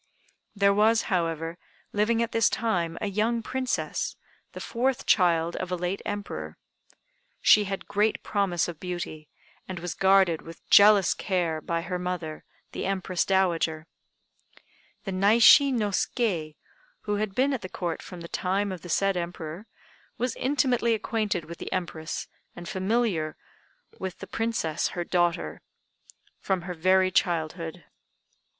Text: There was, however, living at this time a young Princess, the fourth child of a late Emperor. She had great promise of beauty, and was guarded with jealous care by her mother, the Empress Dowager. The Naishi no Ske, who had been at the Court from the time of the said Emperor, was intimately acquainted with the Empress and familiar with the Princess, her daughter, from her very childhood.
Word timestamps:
There 0.55 0.73
was, 0.73 1.03
however, 1.13 1.59
living 1.93 2.23
at 2.23 2.31
this 2.31 2.49
time 2.49 2.97
a 3.01 3.05
young 3.05 3.43
Princess, 3.43 4.15
the 4.53 4.59
fourth 4.59 5.05
child 5.05 5.55
of 5.57 5.71
a 5.71 5.75
late 5.75 6.01
Emperor. 6.07 6.57
She 7.39 7.65
had 7.65 7.87
great 7.87 8.23
promise 8.23 8.67
of 8.67 8.79
beauty, 8.79 9.29
and 9.67 9.77
was 9.77 9.93
guarded 9.93 10.41
with 10.41 10.67
jealous 10.71 11.13
care 11.13 11.61
by 11.61 11.81
her 11.83 11.99
mother, 11.99 12.43
the 12.71 12.87
Empress 12.87 13.23
Dowager. 13.25 13.85
The 15.03 15.11
Naishi 15.11 15.71
no 15.71 15.91
Ske, 15.91 16.55
who 17.01 17.17
had 17.17 17.35
been 17.35 17.53
at 17.53 17.61
the 17.61 17.69
Court 17.69 18.01
from 18.01 18.21
the 18.21 18.27
time 18.27 18.71
of 18.71 18.81
the 18.81 18.89
said 18.89 19.15
Emperor, 19.15 19.67
was 20.17 20.35
intimately 20.35 20.95
acquainted 20.95 21.45
with 21.45 21.59
the 21.59 21.71
Empress 21.71 22.27
and 22.55 22.67
familiar 22.67 23.37
with 23.99 24.17
the 24.17 24.25
Princess, 24.25 24.87
her 24.97 25.03
daughter, 25.03 25.61
from 26.39 26.63
her 26.63 26.73
very 26.73 27.11
childhood. 27.11 27.83